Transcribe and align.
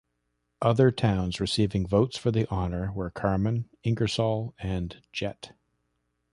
Other 0.63 0.89
towns 0.89 1.39
receiving 1.39 1.85
votes 1.85 2.17
for 2.17 2.31
the 2.31 2.49
honor 2.49 2.91
were 2.91 3.11
Carmen, 3.11 3.69
Ingersoll, 3.83 4.55
and 4.57 4.99
Jet. 5.13 5.53